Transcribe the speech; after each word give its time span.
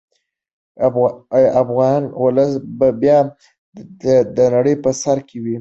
افغان 1.61 2.01
ولس 2.23 2.51
به 2.77 2.87
بیا 3.01 3.17
د 4.37 4.39
نړۍ 4.55 4.75
په 4.83 4.89
سر 5.01 5.17
کې 5.27 5.37
وي. 5.43 5.49